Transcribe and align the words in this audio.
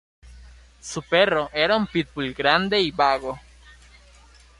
Su 0.81 1.03
perro 1.03 1.51
era 1.53 1.77
un 1.77 1.85
pitbull 1.85 2.33
grande 2.33 2.79
y 2.81 2.89
vago. 2.89 3.39